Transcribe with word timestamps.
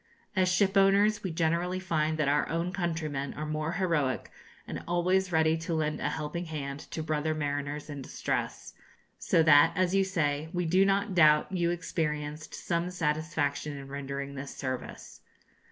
As 0.35 0.49
shipowners, 0.51 1.21
we 1.21 1.29
generally 1.29 1.79
find 1.79 2.17
that 2.17 2.27
our 2.27 2.49
own 2.49 2.73
countrymen 2.73 3.35
are 3.35 3.45
more 3.45 3.73
heroic, 3.73 4.31
and 4.65 4.83
always 4.87 5.31
ready 5.31 5.55
to 5.57 5.75
lend 5.75 5.99
a 5.99 6.09
helping 6.09 6.45
hand 6.45 6.79
to 6.89 7.03
brother 7.03 7.35
mariners 7.35 7.87
in 7.87 8.01
distress, 8.01 8.73
so 9.19 9.43
that, 9.43 9.73
as 9.75 9.93
you 9.93 10.03
say, 10.03 10.49
we 10.53 10.65
do 10.65 10.85
not 10.85 11.13
doubt 11.13 11.51
you 11.51 11.69
experienced 11.69 12.55
some 12.55 12.89
satisfaction 12.89 13.77
in 13.77 13.89
rendering 13.89 14.33
this 14.33 14.55
service. 14.55 15.21